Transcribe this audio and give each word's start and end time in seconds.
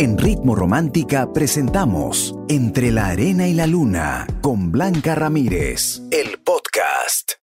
En 0.00 0.16
Ritmo 0.16 0.54
Romántica 0.54 1.32
presentamos 1.32 2.32
Entre 2.48 2.92
la 2.92 3.08
Arena 3.08 3.48
y 3.48 3.52
la 3.52 3.66
Luna 3.66 4.28
con 4.42 4.70
Blanca 4.70 5.16
Ramírez, 5.16 6.02
el 6.12 6.38
podcast. 6.38 7.47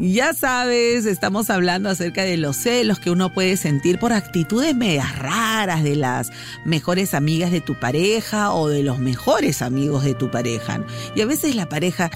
Ya 0.00 0.32
sabes, 0.32 1.06
estamos 1.06 1.50
hablando 1.50 1.88
acerca 1.88 2.22
de 2.22 2.36
los 2.36 2.56
celos 2.56 3.00
que 3.00 3.10
uno 3.10 3.32
puede 3.32 3.56
sentir 3.56 3.98
por 3.98 4.12
actitudes 4.12 4.72
medias 4.72 5.18
raras 5.18 5.82
de 5.82 5.96
las 5.96 6.30
mejores 6.64 7.14
amigas 7.14 7.50
de 7.50 7.60
tu 7.60 7.74
pareja 7.74 8.52
o 8.52 8.68
de 8.68 8.84
los 8.84 9.00
mejores 9.00 9.60
amigos 9.60 10.04
de 10.04 10.14
tu 10.14 10.30
pareja. 10.30 10.84
Y 11.16 11.22
a 11.22 11.26
veces 11.26 11.56
la 11.56 11.68
pareja 11.68 12.10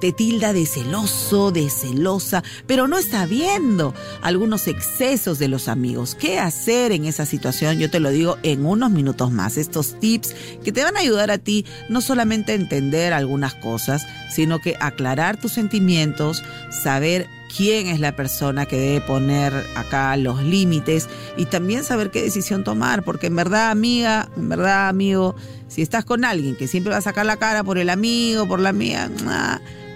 te, 0.00 0.12
tilda 0.12 0.52
de 0.52 0.66
celoso, 0.66 1.52
de 1.52 1.70
celosa, 1.70 2.42
pero 2.66 2.88
no 2.88 2.98
está 2.98 3.24
viendo 3.24 3.94
algunos 4.20 4.66
excesos 4.66 5.38
de 5.38 5.46
los 5.46 5.68
amigos. 5.68 6.16
¿Qué 6.16 6.40
hacer 6.40 6.90
en 6.90 7.04
esa 7.04 7.24
situación? 7.24 7.78
Yo 7.78 7.88
te 7.88 8.00
lo 8.00 8.10
digo 8.10 8.36
en 8.42 8.66
unos 8.66 8.90
minutos 8.90 9.30
más. 9.30 9.56
Estos 9.56 10.00
tips 10.00 10.34
que 10.64 10.72
te 10.72 10.82
van 10.82 10.96
a 10.96 11.00
ayudar 11.00 11.30
a 11.30 11.38
ti 11.38 11.64
no 11.88 12.00
solamente 12.00 12.50
a 12.50 12.56
entender 12.56 13.12
algunas 13.12 13.54
cosas, 13.54 14.04
sino 14.28 14.58
que 14.58 14.76
aclarar 14.80 15.40
tus 15.40 15.52
sentimientos, 15.52 16.42
saber 16.70 17.28
quién 17.54 17.86
es 17.88 18.00
la 18.00 18.14
persona 18.14 18.66
que 18.66 18.76
debe 18.76 19.00
poner 19.00 19.66
acá 19.74 20.16
los 20.16 20.42
límites 20.42 21.08
y 21.36 21.46
también 21.46 21.84
saber 21.84 22.10
qué 22.10 22.22
decisión 22.22 22.64
tomar, 22.64 23.02
porque 23.02 23.26
en 23.26 23.36
verdad, 23.36 23.70
amiga, 23.70 24.28
en 24.36 24.48
verdad, 24.48 24.88
amigo, 24.88 25.34
si 25.68 25.82
estás 25.82 26.04
con 26.04 26.24
alguien 26.24 26.56
que 26.56 26.68
siempre 26.68 26.92
va 26.92 26.98
a 26.98 27.02
sacar 27.02 27.26
la 27.26 27.36
cara 27.36 27.64
por 27.64 27.78
el 27.78 27.90
amigo, 27.90 28.46
por 28.46 28.60
la 28.60 28.70
amiga, 28.70 29.08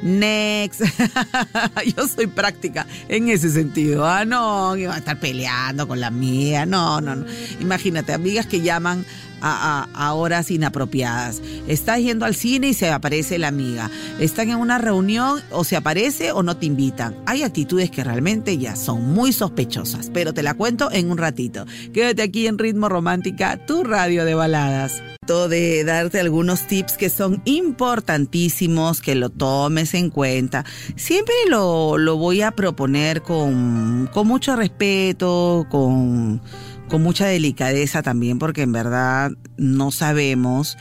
next. 0.02 0.83
Yo 1.96 2.06
soy 2.06 2.27
práctica 2.27 2.86
en 3.08 3.28
ese 3.28 3.50
sentido. 3.50 4.06
Ah, 4.06 4.24
no, 4.24 4.74
que 4.77 4.86
va 4.86 4.94
a 4.94 4.98
estar 4.98 5.18
peleando 5.18 5.89
con 5.89 5.98
la 5.98 6.08
amiga. 6.08 6.66
No, 6.66 7.00
no, 7.00 7.16
no. 7.16 7.27
Imagínate, 7.61 8.12
amigas 8.12 8.46
que 8.46 8.61
llaman 8.61 9.05
a, 9.45 10.14
horas 10.14 10.50
inapropiadas. 10.50 11.42
Estás 11.69 11.98
yendo 11.98 12.25
al 12.25 12.34
cine 12.34 12.69
y 12.69 12.75
se 12.75 12.91
aparece 12.91 13.39
la 13.39 13.48
amiga. 13.48 13.91
Están 14.19 14.51
en 14.51 14.56
una 14.56 14.78
reunión 14.78 15.41
o 15.51 15.64
se 15.64 15.77
aparece 15.77 16.33
o 16.33 16.42
no 16.42 16.56
te 16.56 16.67
invitan. 16.67 17.17
Hay 17.27 17.42
actitudes 17.42 17.91
que 17.91 18.05
realmente 18.05 18.56
ya 18.59 18.77
son 18.77 19.12
muy 19.12 19.33
sospechosas, 19.33 20.11
pero 20.12 20.33
te 20.33 20.42
la 20.42 20.55
cuento 20.55 20.91
en 20.92 21.11
un 21.11 21.19
ratito. 21.19 21.67
Quédate 21.92 22.23
aquí 22.23 22.47
en 22.47 22.59
Ritmo 22.59 22.89
Romántica, 22.89 23.59
tu 23.67 23.84
radio 23.84 24.25
de 24.25 24.34
baladas 24.34 25.03
de 25.27 25.84
darte 25.84 26.20
algunos 26.20 26.67
tips 26.67 26.98
que 26.98 27.08
son 27.08 27.41
importantísimos, 27.47 29.01
que 29.01 29.14
lo 29.14 29.31
tomes 29.31 29.95
en 29.95 30.11
cuenta. 30.11 30.67
Siempre 30.97 31.34
lo, 31.48 31.97
lo 31.97 32.19
voy 32.19 32.42
a 32.42 32.51
proponer 32.51 33.23
con, 33.23 34.11
con 34.12 34.29
mucho 34.29 34.55
respeto, 34.55 35.67
con, 35.70 36.42
con 36.88 37.02
mucha 37.02 37.27
delicadeza 37.27 38.02
también, 38.02 38.38
porque 38.38 38.62
en 38.62 38.72
verdad 38.72 39.32
no 39.56 39.90
sabemos 39.90 40.77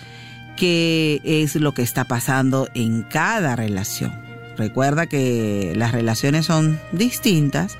qué 0.57 1.21
es 1.23 1.55
lo 1.55 1.73
que 1.73 1.81
está 1.81 2.05
pasando 2.05 2.67
en 2.73 3.03
cada 3.03 3.55
relación. 3.55 4.13
Recuerda 4.57 5.07
que 5.07 5.73
las 5.75 5.91
relaciones 5.91 6.45
son 6.45 6.79
distintas 6.91 7.77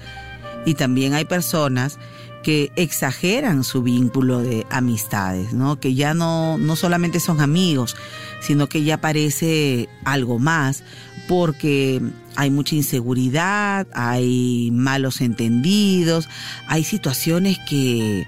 y 0.66 0.74
también 0.74 1.14
hay 1.14 1.26
personas 1.26 2.00
que 2.44 2.72
exageran 2.76 3.64
su 3.64 3.84
vínculo 3.84 4.42
de 4.42 4.66
amistades, 4.70 5.54
¿no? 5.54 5.80
Que 5.80 5.96
ya 5.96 6.14
no, 6.14 6.58
no 6.58 6.76
solamente 6.76 7.20
son 7.20 7.40
amigos, 7.40 7.96
sino 8.42 8.68
que 8.68 8.84
ya 8.84 9.00
parece 9.00 9.88
algo 10.04 10.40
más, 10.40 10.84
porque 11.28 12.02
hay 12.36 12.50
mucha 12.50 12.76
inseguridad, 12.76 13.88
hay 13.94 14.70
malos 14.72 15.22
entendidos, 15.22 16.30
hay 16.68 16.84
situaciones 16.84 17.58
que, 17.68 18.28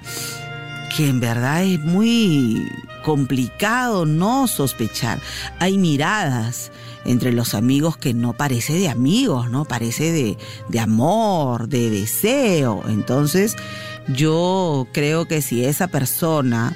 que 0.95 1.09
en 1.09 1.19
verdad 1.19 1.63
es 1.63 1.79
muy 1.79 2.67
complicado 3.03 4.05
no 4.05 4.47
sospechar. 4.47 5.19
Hay 5.59 5.77
miradas 5.77 6.71
entre 7.05 7.31
los 7.31 7.53
amigos 7.53 7.97
que 7.97 8.13
no 8.13 8.33
parece 8.33 8.73
de 8.73 8.89
amigos, 8.89 9.49
¿no? 9.49 9.65
Parece 9.65 10.11
de, 10.11 10.37
de 10.69 10.79
amor, 10.79 11.67
de 11.67 11.89
deseo. 11.89 12.83
Entonces, 12.87 13.55
yo 14.07 14.87
creo 14.91 15.27
que 15.27 15.41
si 15.41 15.63
esa 15.63 15.87
persona 15.87 16.75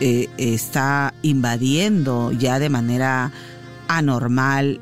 eh, 0.00 0.28
está 0.36 1.14
invadiendo 1.22 2.32
ya 2.32 2.58
de 2.58 2.68
manera 2.68 3.32
anormal 3.88 4.80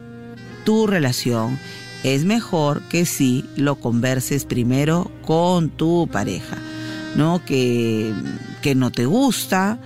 tu 0.64 0.86
relación, 0.86 1.58
es 2.02 2.24
mejor 2.24 2.82
que 2.88 3.06
si 3.06 3.44
lo 3.56 3.76
converses 3.76 4.44
primero 4.44 5.10
con 5.24 5.70
tu 5.70 6.08
pareja, 6.10 6.58
¿no? 7.16 7.44
Que, 7.44 8.12
que 8.62 8.74
no 8.74 8.90
te 8.90 9.06
gusta, 9.06 9.78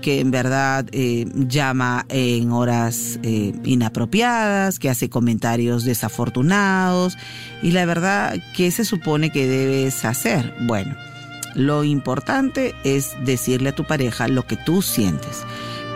que 0.00 0.20
en 0.20 0.30
verdad 0.30 0.86
eh, 0.92 1.26
llama 1.34 2.06
en 2.08 2.52
horas 2.52 3.18
eh, 3.22 3.52
inapropiadas, 3.64 4.78
que 4.78 4.88
hace 4.88 5.10
comentarios 5.10 5.84
desafortunados 5.84 7.18
y 7.62 7.72
la 7.72 7.84
verdad, 7.86 8.36
¿qué 8.54 8.70
se 8.70 8.84
supone 8.84 9.30
que 9.30 9.48
debes 9.48 10.04
hacer? 10.04 10.54
Bueno, 10.60 10.94
lo 11.56 11.82
importante 11.82 12.74
es 12.84 13.16
decirle 13.24 13.70
a 13.70 13.74
tu 13.74 13.84
pareja 13.84 14.28
lo 14.28 14.46
que 14.46 14.56
tú 14.56 14.80
sientes, 14.80 15.42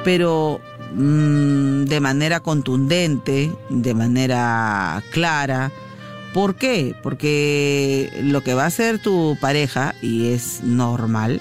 pero 0.04 0.60
mm, 0.94 1.84
de 1.84 2.00
manera 2.00 2.40
contundente, 2.40 3.52
de 3.68 3.94
manera 3.94 5.02
clara. 5.12 5.70
¿Por 6.32 6.54
qué? 6.54 6.94
Porque 7.02 8.10
lo 8.22 8.42
que 8.42 8.54
va 8.54 8.64
a 8.64 8.66
hacer 8.66 9.00
tu 9.00 9.36
pareja, 9.40 9.94
y 10.00 10.28
es 10.28 10.62
normal, 10.62 11.40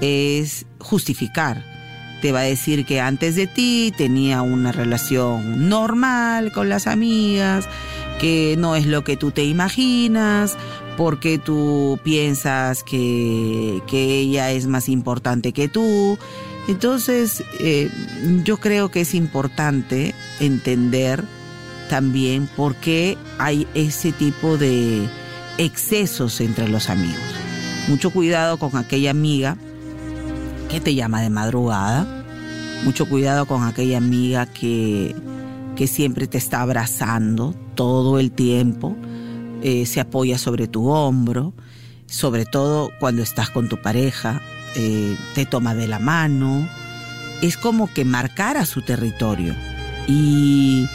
es 0.00 0.66
justificar. 0.78 1.62
Te 2.22 2.32
va 2.32 2.40
a 2.40 2.44
decir 2.44 2.86
que 2.86 3.00
antes 3.00 3.36
de 3.36 3.46
ti 3.46 3.92
tenía 3.96 4.40
una 4.40 4.72
relación 4.72 5.68
normal 5.68 6.50
con 6.52 6.68
las 6.68 6.86
amigas, 6.86 7.68
que 8.18 8.56
no 8.58 8.74
es 8.74 8.86
lo 8.86 9.04
que 9.04 9.16
tú 9.16 9.32
te 9.32 9.44
imaginas, 9.44 10.56
porque 10.96 11.38
tú 11.38 11.98
piensas 12.02 12.82
que, 12.82 13.82
ella 13.90 14.50
es 14.50 14.66
más 14.66 14.88
importante 14.88 15.52
que 15.52 15.68
tú. 15.68 16.18
Entonces, 16.68 17.44
eh, 17.60 17.90
yo 18.44 18.56
creo 18.58 18.90
que 18.90 19.02
es 19.02 19.14
importante 19.14 20.14
entender 20.40 21.24
también 21.88 22.48
por 22.56 22.74
qué 22.74 23.16
hay 23.38 23.66
ese 23.74 24.12
tipo 24.12 24.58
de 24.58 25.08
excesos 25.58 26.40
entre 26.40 26.68
los 26.68 26.90
amigos. 26.90 27.20
Mucho 27.88 28.10
cuidado 28.10 28.58
con 28.58 28.76
aquella 28.76 29.10
amiga 29.10 29.56
que 30.68 30.80
te 30.80 30.94
llama 30.94 31.22
de 31.22 31.30
madrugada. 31.30 32.24
Mucho 32.84 33.08
cuidado 33.08 33.46
con 33.46 33.62
aquella 33.62 33.98
amiga 33.98 34.46
que, 34.46 35.14
que 35.76 35.86
siempre 35.86 36.26
te 36.26 36.38
está 36.38 36.62
abrazando 36.62 37.54
todo 37.74 38.18
el 38.18 38.32
tiempo 38.32 38.96
eh, 39.62 39.86
se 39.86 40.00
apoya 40.00 40.38
sobre 40.38 40.68
tu 40.68 40.90
hombro, 40.90 41.54
sobre 42.06 42.44
todo 42.44 42.90
cuando 43.00 43.22
estás 43.22 43.50
con 43.50 43.68
tu 43.68 43.80
pareja, 43.80 44.40
eh, 44.74 45.16
te 45.34 45.46
toma 45.46 45.74
de 45.74 45.86
la 45.86 45.98
mano, 45.98 46.68
es 47.42 47.56
como 47.56 47.92
que 47.92 48.04
marcara 48.04 48.66
su 48.66 48.82
territorio. 48.82 49.54
Y 50.06 50.88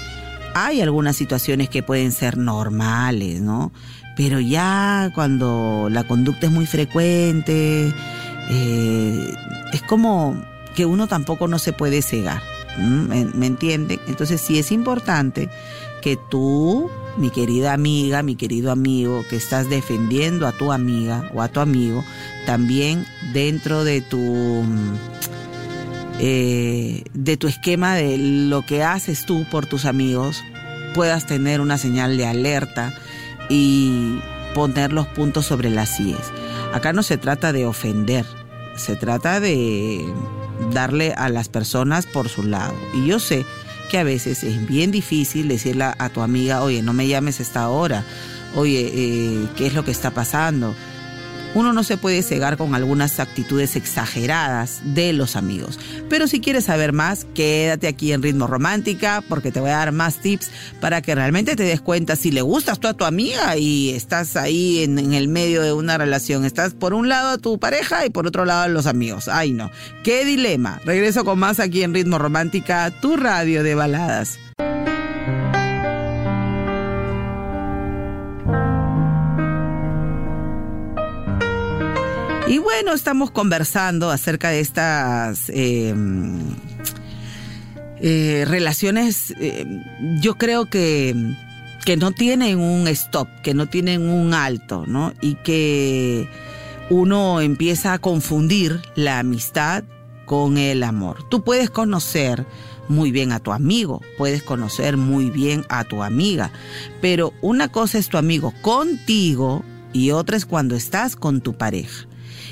hay 0.54 0.82
algunas 0.82 1.16
situaciones 1.16 1.70
que 1.70 1.84
pueden 1.84 2.12
ser 2.12 2.38
normales, 2.38 3.42
¿no? 3.42 3.72
Pero 4.16 4.40
ya 4.40 5.12
cuando 5.16 5.88
la 5.90 6.04
conducta 6.04 6.48
es 6.48 6.52
muy 6.52 6.66
frecuente, 6.66 7.94
eh, 8.50 9.34
es 9.74 9.82
como 9.84 10.36
que 10.76 10.86
uno 10.86 11.08
tampoco 11.08 11.48
no 11.48 11.60
se 11.60 11.74
puede 11.74 12.02
cegar. 12.02 12.42
¿Me, 12.78 13.26
¿Me 13.26 13.48
entienden? 13.48 14.00
Entonces 14.08 14.42
sí 14.42 14.58
es 14.58 14.72
importante 14.72 15.50
que 16.02 16.18
tú 16.30 16.90
mi 17.18 17.30
querida 17.30 17.74
amiga, 17.74 18.24
mi 18.24 18.36
querido 18.36 18.72
amigo, 18.72 19.26
que 19.30 19.36
estás 19.36 19.70
defendiendo 19.70 20.48
a 20.48 20.52
tu 20.52 20.72
amiga 20.72 21.30
o 21.34 21.42
a 21.42 21.48
tu 21.48 21.60
amigo, 21.60 22.04
también 22.46 23.06
dentro 23.34 23.84
de 23.84 24.02
tu 24.02 24.64
eh, 26.20 27.04
de 27.14 27.38
tu 27.38 27.48
esquema 27.48 27.96
de 27.96 28.18
lo 28.18 28.66
que 28.66 28.84
haces 28.84 29.26
tú 29.26 29.46
por 29.50 29.66
tus 29.66 29.86
amigos, 29.86 30.44
puedas 30.94 31.26
tener 31.26 31.62
una 31.62 31.78
señal 31.78 32.18
de 32.18 32.28
alerta 32.28 32.94
y 33.50 34.20
poner 34.54 34.94
los 34.94 35.08
puntos 35.08 35.46
sobre 35.46 35.70
las 35.70 36.00
IES. 36.00 36.32
Acá 36.74 36.94
no 36.94 37.04
se 37.04 37.18
trata 37.18 37.52
de 37.52 37.66
ofender, 37.66 38.26
se 38.78 38.96
trata 38.96 39.40
de 39.40 40.06
darle 40.74 41.14
a 41.14 41.30
las 41.30 41.50
personas 41.50 42.06
por 42.06 42.30
su 42.30 42.44
lado. 42.44 42.74
Y 42.94 43.08
yo 43.08 43.20
sé 43.20 43.46
que 43.92 43.98
a 43.98 44.04
veces 44.06 44.46
es 44.46 44.66
bien 44.66 44.90
difícil 44.90 45.50
decirle 45.50 45.84
a 45.98 46.08
tu 46.08 46.22
amiga, 46.22 46.64
oye, 46.64 46.82
no 46.82 46.94
me 46.94 47.10
llames 47.10 47.42
a 47.42 47.44
esta 47.44 47.68
hora, 47.68 48.06
oye, 48.56 48.90
eh, 48.94 49.48
¿qué 49.58 49.68
es 49.68 49.74
lo 49.74 49.84
que 49.84 49.92
está 49.92 50.12
pasando? 50.12 50.74
Uno 51.54 51.74
no 51.74 51.84
se 51.84 51.98
puede 51.98 52.24
cegar 52.24 52.58
con 52.58 52.76
algunas 52.76 53.20
actitudes 53.20 53.76
exageradas 53.76 54.82
de 54.84 55.14
los 55.14 55.36
amigos. 55.36 55.80
Pero 56.10 56.28
si 56.28 56.40
quieres 56.40 56.66
saber 56.66 56.94
más, 56.94 57.26
quédate 57.34 57.88
aquí 57.88 58.12
en 58.14 58.24
Ritmo 58.24 58.48
Romántica 58.48 59.24
porque 59.28 59.52
te 59.52 59.60
voy 59.60 59.72
a 59.72 59.78
dar 59.78 59.92
más 59.92 60.18
tips 60.18 60.50
para 60.80 61.02
que 61.02 61.16
realmente 61.16 61.56
te 61.56 61.64
des 61.64 61.82
cuenta 61.82 62.16
si 62.16 62.32
le 62.32 62.42
gustas 62.42 62.80
tú 62.80 62.88
a 62.88 62.94
tu 62.94 63.06
amiga 63.06 63.58
y 63.58 63.92
estás 63.92 64.36
ahí 64.36 64.84
en, 64.84 64.98
en 65.00 65.14
el 65.14 65.28
medio 65.28 65.62
de 65.62 65.74
una 65.74 65.98
relación. 65.98 66.46
Estás 66.46 66.74
por 66.74 66.94
un 66.94 67.10
lado 67.10 67.30
a 67.30 67.38
tu 67.38 67.60
pareja 67.60 68.06
y 68.06 68.10
por 68.10 68.28
otro 68.28 68.46
lado 68.46 68.64
a 68.64 68.68
los 68.68 68.86
amigos. 68.86 69.28
Ay 69.28 69.52
no, 69.52 69.72
qué 70.04 70.26
dilema. 70.26 70.80
Regreso 70.86 71.26
con 71.26 71.40
más 71.40 71.60
aquí 71.60 71.84
en 71.84 71.94
Ritmo 71.94 72.18
Romántica, 72.18 72.92
tu 73.02 73.18
radio 73.18 73.64
de 73.64 73.76
baladas. 73.76 74.40
Y 82.52 82.58
bueno, 82.58 82.92
estamos 82.92 83.32
conversando 83.32 84.10
acerca 84.10 84.50
de 84.50 84.60
estas 84.60 85.48
eh, 85.48 85.96
eh, 88.02 88.44
relaciones, 88.46 89.34
eh, 89.40 89.66
yo 90.20 90.38
creo 90.38 90.66
que, 90.66 91.16
que 91.86 91.96
no 91.96 92.12
tienen 92.12 92.60
un 92.60 92.90
stop, 92.90 93.30
que 93.42 93.54
no 93.54 93.68
tienen 93.68 94.10
un 94.10 94.34
alto, 94.34 94.84
¿no? 94.86 95.14
Y 95.22 95.36
que 95.36 96.28
uno 96.90 97.40
empieza 97.40 97.94
a 97.94 98.00
confundir 98.00 98.82
la 98.96 99.20
amistad 99.20 99.86
con 100.26 100.58
el 100.58 100.84
amor. 100.84 101.24
Tú 101.30 101.46
puedes 101.46 101.70
conocer 101.70 102.46
muy 102.90 103.12
bien 103.12 103.32
a 103.32 103.40
tu 103.40 103.54
amigo, 103.54 104.02
puedes 104.18 104.44
conocer 104.44 104.98
muy 104.98 105.30
bien 105.30 105.64
a 105.70 105.86
tu 105.86 106.04
amiga, 106.04 106.52
pero 107.00 107.32
una 107.42 107.70
cosa 107.70 107.98
es 107.98 108.10
tu 108.10 108.18
amigo 108.18 108.54
contigo 108.62 109.64
y 109.94 110.12
otra 110.12 110.36
es 110.36 110.46
cuando 110.46 110.76
estás 110.76 111.16
con 111.16 111.40
tu 111.40 111.54
pareja. 111.54 112.08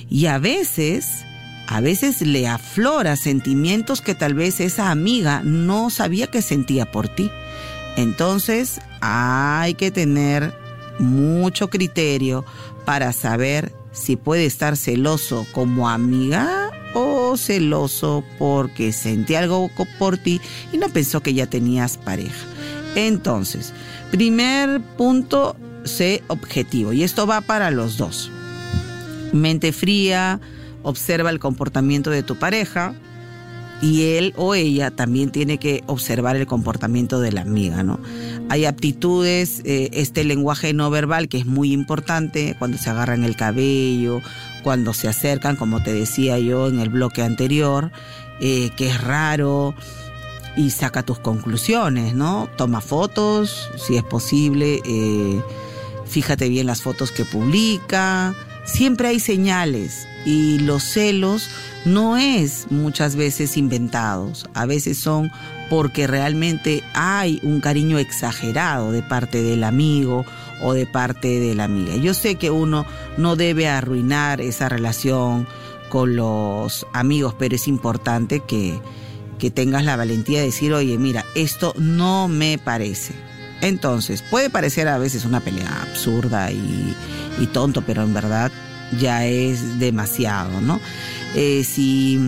Y 0.10 0.26
a 0.26 0.40
veces, 0.40 1.26
a 1.68 1.82
veces 1.82 2.22
le 2.22 2.48
aflora 2.48 3.16
sentimientos 3.16 4.02
que 4.02 4.16
tal 4.16 4.34
vez 4.34 4.60
esa 4.60 4.92
amiga 4.92 5.42
no 5.44 5.90
sabía 5.90 6.28
que 6.28 6.42
sentía 6.42 6.92
por 6.92 7.08
ti. 7.08 7.30
Entonces 7.96 8.82
hay 9.02 9.76
que 9.76 9.92
tener 9.92 10.54
mucho 11.00 11.70
criterio 11.70 12.46
para 12.86 13.14
saber 13.14 13.72
si 13.92 14.16
puede 14.16 14.46
estar 14.46 14.78
celoso 14.78 15.46
como 15.52 15.90
amiga 15.90 16.72
o 16.94 17.38
celoso 17.38 18.24
porque 18.38 18.92
sentía 18.92 19.40
algo 19.40 19.70
por 19.98 20.18
ti 20.18 20.42
y 20.72 20.78
no 20.78 20.90
pensó 20.90 21.22
que 21.22 21.34
ya 21.34 21.48
tenías 21.48 21.98
pareja. 21.98 22.46
Entonces, 22.96 23.74
primer 24.12 24.82
punto, 24.98 25.56
sé 25.84 26.24
objetivo 26.28 26.94
y 26.94 27.04
esto 27.04 27.28
va 27.28 27.42
para 27.42 27.72
los 27.72 27.98
dos. 27.98 28.32
Mente 29.34 29.72
fría, 29.72 30.40
observa 30.84 31.30
el 31.30 31.40
comportamiento 31.40 32.10
de 32.10 32.24
tu 32.24 32.38
pareja 32.38 32.96
y 33.82 34.16
él 34.18 34.34
o 34.36 34.56
ella 34.56 34.92
también 34.92 35.32
tiene 35.32 35.58
que 35.58 35.84
observar 35.88 36.36
el 36.36 36.46
comportamiento 36.46 37.22
de 37.22 37.32
la 37.32 37.42
amiga, 37.42 37.84
¿no? 37.84 38.00
Hay 38.50 38.66
aptitudes, 38.66 39.62
eh, 39.64 39.90
este 39.94 40.24
lenguaje 40.24 40.74
no 40.74 40.90
verbal 40.90 41.30
que 41.30 41.38
es 41.38 41.46
muy 41.46 41.72
importante 41.72 42.56
cuando 42.60 42.78
se 42.78 42.90
agarran 42.90 43.24
el 43.24 43.36
cabello, 43.36 44.22
cuando 44.64 44.94
se 44.94 45.08
acercan, 45.08 45.56
como 45.56 45.82
te 45.82 45.94
decía 45.94 46.40
yo 46.40 46.68
en 46.68 46.80
el 46.80 46.90
bloque 46.90 47.22
anterior, 47.22 47.92
eh, 48.42 48.72
que 48.76 48.88
es 48.88 49.02
raro 49.02 49.74
y 50.58 50.72
saca 50.72 51.04
tus 51.04 51.20
conclusiones, 51.20 52.14
¿no? 52.14 52.50
Toma 52.58 52.82
fotos, 52.82 53.70
si 53.78 53.96
es 53.96 54.04
posible, 54.04 54.82
eh, 54.84 55.42
fíjate 56.06 56.50
bien 56.50 56.68
las 56.68 56.82
fotos 56.82 57.12
que 57.12 57.24
publica, 57.24 58.36
siempre 58.70 59.10
hay 59.10 59.20
señales 59.20 60.08
y 60.26 60.60
los 60.60 60.84
celos 60.84 61.50
no 61.86 62.18
es 62.18 62.68
muchas 62.70 63.16
veces 63.16 63.58
inventados, 63.58 64.50
a 64.54 64.66
veces 64.66 64.98
son 64.98 65.32
porque 65.70 66.08
realmente 66.08 66.84
hay 66.94 67.40
un 67.44 67.62
cariño 67.62 68.00
exagerado 68.00 68.92
de 68.92 69.04
parte 69.04 69.42
del 69.44 69.64
amigo 69.64 70.26
o 70.62 70.74
de 70.74 70.86
parte 70.86 71.40
de 71.40 71.56
la 71.56 71.66
amiga. 71.66 71.96
Yo 71.96 72.14
sé 72.14 72.36
que 72.36 72.50
uno 72.50 72.86
no 73.18 73.36
debe 73.36 73.68
arruinar 73.68 74.42
esa 74.42 74.68
relación 74.68 75.48
con 75.90 76.16
los 76.16 76.86
amigos, 76.94 77.36
pero 77.38 77.56
es 77.56 77.68
importante 77.68 78.42
que, 78.42 78.80
que 79.38 79.52
tengas 79.52 79.86
la 79.86 79.96
valentía 79.96 80.40
de 80.40 80.46
decir, 80.46 80.74
oye, 80.74 80.98
mira, 80.98 81.26
esto 81.36 81.74
no 81.78 82.28
me 82.28 82.58
parece. 82.58 83.14
Entonces, 83.62 84.22
puede 84.22 84.50
parecer 84.50 84.88
a 84.88 84.98
veces 84.98 85.26
una 85.26 85.40
pelea 85.40 85.82
absurda 85.82 86.52
y, 86.52 86.96
tonto, 87.54 87.82
pero 87.82 88.04
en 88.04 88.14
verdad 88.14 88.52
ya 89.00 89.26
es 89.26 89.80
demasiado, 89.80 90.62
¿no? 90.62 90.80
Eh, 91.36 91.64
si, 91.64 92.20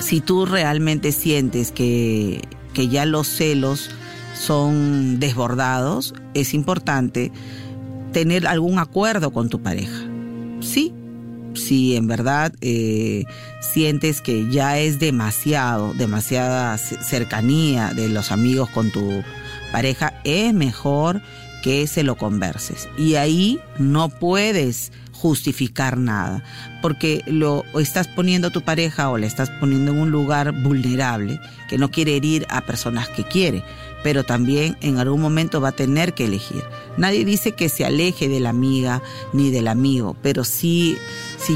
si 0.00 0.20
tú 0.20 0.46
realmente 0.46 1.12
sientes 1.12 1.72
que, 1.72 2.42
que 2.72 2.88
ya 2.88 3.06
los 3.06 3.28
celos 3.28 3.90
son 4.34 5.20
desbordados, 5.20 6.14
es 6.34 6.54
importante 6.54 7.32
tener 8.12 8.46
algún 8.46 8.78
acuerdo 8.78 9.32
con 9.32 9.48
tu 9.48 9.62
pareja. 9.62 10.02
Sí, 10.60 10.92
si 11.54 11.96
en 11.96 12.06
verdad 12.06 12.52
eh, 12.60 13.24
sientes 13.60 14.20
que 14.20 14.50
ya 14.50 14.78
es 14.78 14.98
demasiado, 14.98 15.94
demasiada 15.94 16.76
cercanía 16.78 17.92
de 17.94 18.08
los 18.08 18.32
amigos 18.32 18.68
con 18.70 18.90
tu 18.90 19.22
pareja, 19.74 20.14
es 20.22 20.54
mejor 20.54 21.20
que 21.64 21.88
se 21.88 22.04
lo 22.04 22.14
converses. 22.14 22.88
Y 22.96 23.16
ahí 23.16 23.58
no 23.76 24.08
puedes 24.08 24.92
justificar 25.10 25.98
nada, 25.98 26.44
porque 26.80 27.24
lo 27.26 27.64
estás 27.80 28.06
poniendo 28.06 28.48
a 28.48 28.52
tu 28.52 28.62
pareja 28.62 29.10
o 29.10 29.18
le 29.18 29.26
estás 29.26 29.50
poniendo 29.50 29.90
en 29.90 29.98
un 29.98 30.12
lugar 30.12 30.52
vulnerable, 30.52 31.40
que 31.68 31.76
no 31.76 31.90
quiere 31.90 32.14
herir 32.14 32.46
a 32.50 32.60
personas 32.60 33.08
que 33.08 33.24
quiere, 33.24 33.64
pero 34.04 34.22
también 34.22 34.76
en 34.80 34.98
algún 34.98 35.20
momento 35.20 35.60
va 35.60 35.70
a 35.70 35.72
tener 35.72 36.14
que 36.14 36.26
elegir. 36.26 36.62
Nadie 36.96 37.24
dice 37.24 37.50
que 37.50 37.68
se 37.68 37.84
aleje 37.84 38.28
de 38.28 38.38
la 38.38 38.50
amiga 38.50 39.02
ni 39.32 39.50
del 39.50 39.66
amigo, 39.66 40.14
pero 40.22 40.44
si 40.44 40.96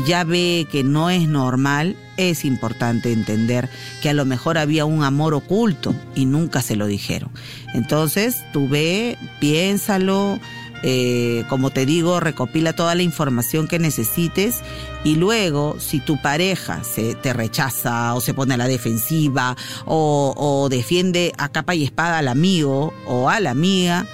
ya 0.08 0.24
ve 0.24 0.66
que 0.72 0.82
no 0.82 1.08
es 1.08 1.28
normal, 1.28 1.94
es 2.18 2.44
importante 2.44 3.12
entender 3.12 3.70
que 4.02 4.10
a 4.10 4.14
lo 4.14 4.26
mejor 4.26 4.58
había 4.58 4.84
un 4.84 5.04
amor 5.04 5.32
oculto 5.32 5.94
y 6.14 6.26
nunca 6.26 6.60
se 6.60 6.76
lo 6.76 6.86
dijeron. 6.86 7.30
Entonces, 7.72 8.44
tú 8.52 8.68
ve, 8.68 9.16
piénsalo, 9.40 10.38
eh, 10.82 11.44
como 11.48 11.70
te 11.70 11.86
digo, 11.86 12.20
recopila 12.20 12.72
toda 12.72 12.94
la 12.94 13.02
información 13.02 13.66
que 13.66 13.78
necesites 13.78 14.56
y 15.04 15.16
luego, 15.16 15.76
si 15.80 16.00
tu 16.00 16.20
pareja 16.20 16.84
se 16.84 17.14
te 17.14 17.32
rechaza 17.32 18.14
o 18.14 18.20
se 18.20 18.34
pone 18.34 18.54
a 18.54 18.58
la 18.58 18.68
defensiva 18.68 19.56
o, 19.86 20.34
o 20.36 20.68
defiende 20.68 21.32
a 21.38 21.48
capa 21.48 21.74
y 21.74 21.84
espada 21.84 22.18
al 22.18 22.28
amigo 22.28 22.92
o 23.06 23.28
a 23.28 23.40
la 23.40 23.50
amiga, 23.50 24.06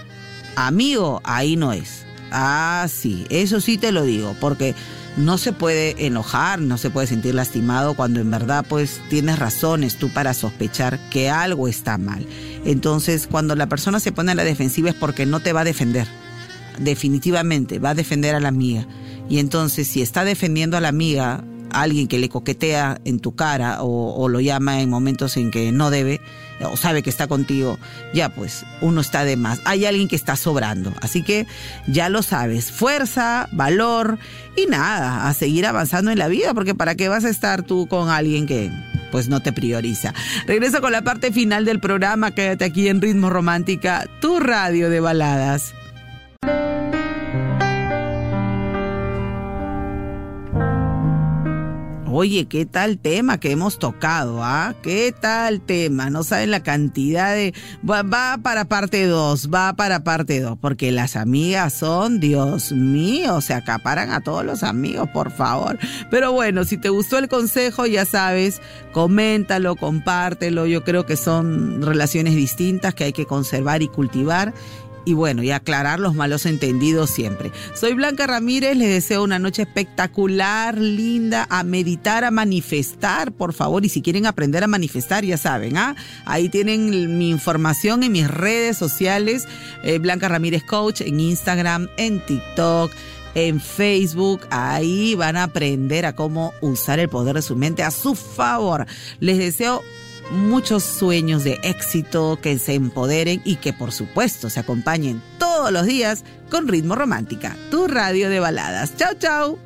amigo, 0.56 1.20
ahí 1.24 1.56
no 1.56 1.72
es. 1.72 2.04
Ah, 2.30 2.86
sí, 2.88 3.26
eso 3.30 3.60
sí 3.60 3.78
te 3.78 3.92
lo 3.92 4.02
digo, 4.02 4.34
porque 4.40 4.74
no 5.16 5.38
se 5.38 5.52
puede 5.52 6.06
enojar, 6.06 6.60
no 6.60 6.76
se 6.78 6.90
puede 6.90 7.06
sentir 7.06 7.34
lastimado 7.34 7.94
cuando 7.94 8.20
en 8.20 8.30
verdad 8.30 8.64
pues 8.68 9.00
tienes 9.08 9.38
razones 9.38 9.96
tú 9.96 10.08
para 10.10 10.34
sospechar 10.34 10.98
que 11.10 11.30
algo 11.30 11.68
está 11.68 11.98
mal. 11.98 12.26
Entonces, 12.64 13.28
cuando 13.30 13.54
la 13.54 13.68
persona 13.68 14.00
se 14.00 14.12
pone 14.12 14.32
a 14.32 14.34
la 14.34 14.44
defensiva 14.44 14.90
es 14.90 14.96
porque 14.96 15.26
no 15.26 15.40
te 15.40 15.52
va 15.52 15.60
a 15.60 15.64
defender 15.64 16.06
definitivamente 16.78 17.78
va 17.78 17.90
a 17.90 17.94
defender 17.94 18.34
a 18.34 18.40
la 18.40 18.48
amiga. 18.48 18.86
Y 19.28 19.38
entonces, 19.38 19.88
si 19.88 20.02
está 20.02 20.24
defendiendo 20.24 20.76
a 20.76 20.80
la 20.80 20.88
amiga, 20.88 21.44
alguien 21.70 22.08
que 22.08 22.18
le 22.18 22.28
coquetea 22.28 23.00
en 23.04 23.20
tu 23.20 23.34
cara 23.34 23.82
o, 23.82 24.28
lo 24.28 24.40
llama 24.40 24.80
en 24.80 24.90
momentos 24.90 25.36
en 25.36 25.50
que 25.50 25.72
no 25.72 25.90
debe, 25.90 26.20
o 26.62 26.76
sabe 26.76 27.02
que 27.02 27.10
está 27.10 27.26
contigo, 27.26 27.78
ya 28.12 28.28
pues 28.28 28.64
uno 28.80 29.00
está 29.00 29.24
de 29.24 29.36
más. 29.36 29.60
Hay 29.64 29.84
alguien 29.84 30.08
que 30.08 30.16
está 30.16 30.36
sobrando. 30.36 30.92
Así 31.00 31.22
que 31.22 31.46
ya 31.86 32.08
lo 32.08 32.22
sabes. 32.22 32.70
Fuerza, 32.70 33.48
valor 33.52 34.18
y 34.56 34.66
nada, 34.66 35.28
a 35.28 35.34
seguir 35.34 35.66
avanzando 35.66 36.10
en 36.10 36.18
la 36.18 36.28
vida, 36.28 36.54
porque 36.54 36.74
¿para 36.74 36.94
qué 36.94 37.08
vas 37.08 37.24
a 37.24 37.30
estar 37.30 37.62
tú 37.62 37.86
con 37.86 38.08
alguien 38.08 38.46
que 38.46 38.70
pues 39.10 39.28
no 39.28 39.40
te 39.40 39.52
prioriza? 39.52 40.14
Regreso 40.46 40.80
con 40.80 40.92
la 40.92 41.02
parte 41.02 41.32
final 41.32 41.64
del 41.64 41.80
programa. 41.80 42.30
Quédate 42.30 42.64
aquí 42.64 42.88
en 42.88 43.00
Ritmo 43.00 43.30
Romántica, 43.30 44.06
tu 44.20 44.40
radio 44.40 44.90
de 44.90 45.00
baladas. 45.00 45.74
Oye, 52.16 52.46
¿qué 52.46 52.64
tal 52.64 52.98
tema 52.98 53.40
que 53.40 53.50
hemos 53.50 53.80
tocado? 53.80 54.44
¿Ah? 54.44 54.76
¿Qué 54.84 55.12
tal 55.20 55.60
tema? 55.60 56.10
No 56.10 56.22
saben 56.22 56.52
la 56.52 56.62
cantidad 56.62 57.34
de... 57.34 57.52
Va, 57.84 58.38
para 58.40 58.66
parte 58.66 59.04
2, 59.06 59.50
va 59.52 59.72
para 59.72 60.04
parte 60.04 60.38
2, 60.38 60.56
porque 60.60 60.92
las 60.92 61.16
amigas 61.16 61.72
son, 61.72 62.20
Dios 62.20 62.70
mío, 62.70 63.40
se 63.40 63.52
acaparan 63.52 64.12
a 64.12 64.20
todos 64.20 64.44
los 64.44 64.62
amigos, 64.62 65.08
por 65.08 65.32
favor. 65.32 65.76
Pero 66.08 66.30
bueno, 66.30 66.62
si 66.62 66.78
te 66.78 66.88
gustó 66.88 67.18
el 67.18 67.26
consejo, 67.26 67.84
ya 67.84 68.04
sabes, 68.04 68.62
coméntalo, 68.92 69.74
compártelo. 69.74 70.66
Yo 70.66 70.84
creo 70.84 71.06
que 71.06 71.16
son 71.16 71.82
relaciones 71.82 72.36
distintas 72.36 72.94
que 72.94 73.02
hay 73.02 73.12
que 73.12 73.26
conservar 73.26 73.82
y 73.82 73.88
cultivar 73.88 74.54
y 75.04 75.14
bueno, 75.14 75.42
y 75.42 75.50
aclarar 75.50 76.00
los 76.00 76.14
malos 76.14 76.46
entendidos 76.46 77.10
siempre. 77.10 77.52
Soy 77.74 77.94
Blanca 77.94 78.26
Ramírez, 78.26 78.76
les 78.76 78.88
deseo 78.88 79.22
una 79.22 79.38
noche 79.38 79.62
espectacular, 79.62 80.78
linda, 80.78 81.46
a 81.50 81.62
meditar, 81.64 82.24
a 82.24 82.30
manifestar, 82.30 83.32
por 83.32 83.52
favor, 83.52 83.84
y 83.84 83.88
si 83.88 84.02
quieren 84.02 84.26
aprender 84.26 84.64
a 84.64 84.68
manifestar, 84.68 85.24
ya 85.24 85.36
saben, 85.36 85.76
¿ah? 85.76 85.96
Ahí 86.24 86.48
tienen 86.48 87.18
mi 87.18 87.30
información 87.30 88.02
en 88.02 88.12
mis 88.12 88.28
redes 88.28 88.76
sociales, 88.76 89.46
eh, 89.82 89.98
Blanca 89.98 90.28
Ramírez 90.28 90.64
Coach, 90.64 91.00
en 91.00 91.20
Instagram, 91.20 91.88
en 91.96 92.24
TikTok 92.24 92.92
en 93.34 93.60
Facebook. 93.60 94.42
Ahí 94.50 95.14
van 95.14 95.36
a 95.36 95.44
aprender 95.44 96.06
a 96.06 96.14
cómo 96.14 96.52
usar 96.60 96.98
el 96.98 97.08
poder 97.08 97.34
de 97.34 97.42
su 97.42 97.56
mente 97.56 97.82
a 97.82 97.90
su 97.90 98.14
favor. 98.14 98.86
Les 99.20 99.38
deseo 99.38 99.82
muchos 100.30 100.82
sueños 100.82 101.44
de 101.44 101.58
éxito, 101.62 102.38
que 102.40 102.58
se 102.58 102.74
empoderen 102.74 103.40
y 103.44 103.56
que 103.56 103.72
por 103.72 103.92
supuesto 103.92 104.50
se 104.50 104.60
acompañen 104.60 105.22
todos 105.38 105.70
los 105.72 105.86
días 105.86 106.24
con 106.50 106.68
Ritmo 106.68 106.94
Romántica, 106.94 107.56
tu 107.70 107.86
radio 107.86 108.28
de 108.28 108.40
baladas. 108.40 108.96
Chao, 108.96 109.14
chao. 109.18 109.58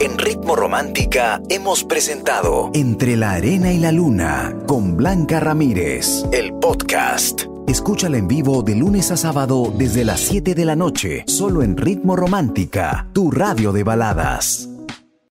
En 0.00 0.16
Ritmo 0.16 0.56
Romántica 0.56 1.42
hemos 1.50 1.84
presentado 1.84 2.70
Entre 2.72 3.18
la 3.18 3.32
Arena 3.32 3.70
y 3.70 3.78
la 3.78 3.92
Luna 3.92 4.56
con 4.66 4.96
Blanca 4.96 5.40
Ramírez, 5.40 6.24
el 6.32 6.54
podcast. 6.54 7.42
Escúchala 7.68 8.16
en 8.16 8.26
vivo 8.26 8.62
de 8.62 8.76
lunes 8.76 9.10
a 9.10 9.18
sábado 9.18 9.70
desde 9.76 10.06
las 10.06 10.20
7 10.20 10.54
de 10.54 10.64
la 10.64 10.74
noche, 10.74 11.24
solo 11.26 11.62
en 11.62 11.76
Ritmo 11.76 12.16
Romántica, 12.16 13.08
tu 13.12 13.30
radio 13.30 13.72
de 13.72 13.84
baladas. 13.84 14.69